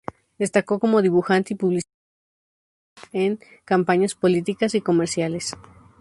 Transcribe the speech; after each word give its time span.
Destacó 0.39 0.79
como 0.79 1.03
dibujante 1.03 1.53
y 1.53 1.57
publicista, 1.57 1.91
participando 2.95 3.23
en 3.23 3.39
campañas 3.65 4.15
políticas 4.15 4.73
y 4.73 4.81
comerciales. 4.81 5.55